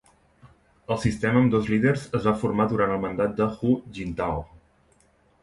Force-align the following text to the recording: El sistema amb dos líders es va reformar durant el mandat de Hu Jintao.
El 0.95 0.97
sistema 1.03 1.41
amb 1.45 1.53
dos 1.55 1.69
líders 1.73 2.07
es 2.07 2.15
va 2.29 2.33
reformar 2.33 2.67
durant 2.73 2.95
el 2.95 3.03
mandat 3.05 3.37
de 3.43 3.49
Hu 3.53 3.77
Jintao. 4.01 4.43